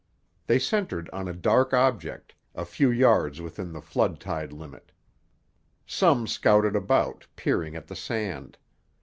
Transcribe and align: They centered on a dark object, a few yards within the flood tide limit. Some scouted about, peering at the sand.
They 0.47 0.57
centered 0.57 1.11
on 1.11 1.27
a 1.27 1.31
dark 1.31 1.75
object, 1.75 2.33
a 2.55 2.65
few 2.65 2.89
yards 2.89 3.39
within 3.39 3.71
the 3.71 3.83
flood 3.83 4.19
tide 4.19 4.51
limit. 4.51 4.91
Some 5.85 6.25
scouted 6.25 6.75
about, 6.75 7.27
peering 7.35 7.75
at 7.75 7.85
the 7.85 7.95
sand. 7.95 8.57